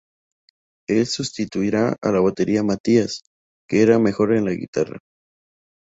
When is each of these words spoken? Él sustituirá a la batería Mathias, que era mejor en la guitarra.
Él 0.89 1.05
sustituirá 1.05 1.95
a 2.01 2.11
la 2.11 2.21
batería 2.21 2.63
Mathias, 2.63 3.21
que 3.69 3.83
era 3.83 3.99
mejor 3.99 4.33
en 4.33 4.45
la 4.45 4.53
guitarra. 4.53 4.97